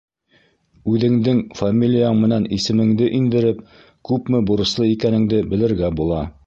[0.93, 3.63] Үҙеңдең фамилияң менән исемеңде индереп,
[4.13, 6.27] күпме бурыслы икәнеңде белергә була.